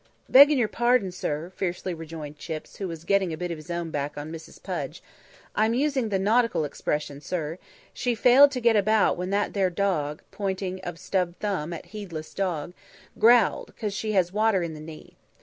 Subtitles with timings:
[0.27, 3.91] "Beggin' yer pardon, sir," fiercely rejoined Chips who was getting a bit of his own
[3.91, 4.57] back on Mrs.
[4.63, 5.03] Pudge
[5.55, 7.59] "I'm using the nautical expression, sir;
[7.93, 12.33] she failed to get about when that there dawg" pointing of stub thumb at heedless
[12.33, 12.73] dog
[13.19, 15.17] "growled 'cause she has water in the knee.